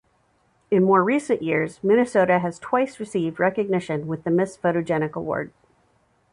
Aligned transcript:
In 0.71 0.83
more 0.83 1.03
recent 1.03 1.43
years, 1.43 1.79
Minnesota 1.83 2.39
has 2.39 2.57
twice 2.57 2.99
received 2.99 3.39
recognition 3.39 4.07
with 4.07 4.23
the 4.23 4.31
Miss 4.31 4.57
Photogenic 4.57 5.13
award. 5.13 5.53